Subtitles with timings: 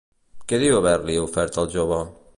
[0.51, 2.05] Què diu haver-li ofert al jove?